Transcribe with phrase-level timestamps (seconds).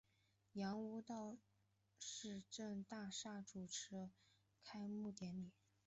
[0.53, 1.37] 杨屋道
[1.99, 4.09] 市政大厦主持
[4.63, 5.51] 开幕典礼。